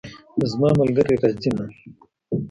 زما 0.51 0.69
ملګری 0.79 1.15
راځي 1.23 1.51
نن 1.55 1.69